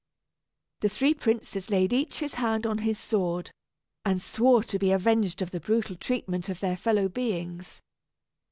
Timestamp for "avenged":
4.91-5.43